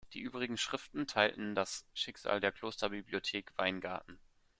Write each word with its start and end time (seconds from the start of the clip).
Die 0.13 0.19
übrigen 0.21 0.57
Schriften 0.57 1.05
teilten 1.05 1.53
das 1.53 1.85
Schicksal 1.93 2.39
der 2.39 2.51
Klosterbibliothek 2.51 3.55
Weingarten. 3.55 4.17